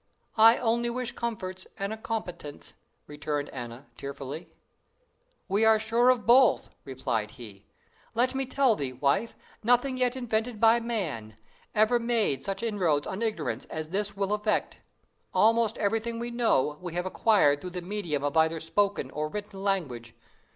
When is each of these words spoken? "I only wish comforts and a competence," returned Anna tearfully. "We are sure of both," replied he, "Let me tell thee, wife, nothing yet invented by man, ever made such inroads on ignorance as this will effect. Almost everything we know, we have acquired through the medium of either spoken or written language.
"I 0.39 0.57
only 0.57 0.89
wish 0.89 1.11
comforts 1.11 1.67
and 1.77 1.93
a 1.93 1.95
competence," 1.97 2.73
returned 3.05 3.49
Anna 3.49 3.85
tearfully. 3.97 4.49
"We 5.47 5.63
are 5.63 5.77
sure 5.77 6.09
of 6.09 6.25
both," 6.25 6.71
replied 6.85 7.29
he, 7.37 7.67
"Let 8.15 8.33
me 8.33 8.47
tell 8.47 8.75
thee, 8.75 8.93
wife, 8.93 9.35
nothing 9.61 9.97
yet 9.97 10.15
invented 10.15 10.59
by 10.59 10.79
man, 10.79 11.37
ever 11.75 11.99
made 11.99 12.43
such 12.43 12.63
inroads 12.63 13.05
on 13.05 13.21
ignorance 13.21 13.65
as 13.65 13.89
this 13.89 14.17
will 14.17 14.33
effect. 14.33 14.79
Almost 15.35 15.77
everything 15.77 16.17
we 16.17 16.31
know, 16.31 16.79
we 16.81 16.95
have 16.95 17.05
acquired 17.05 17.61
through 17.61 17.69
the 17.69 17.83
medium 17.83 18.23
of 18.23 18.35
either 18.35 18.59
spoken 18.59 19.11
or 19.11 19.29
written 19.29 19.61
language. 19.61 20.15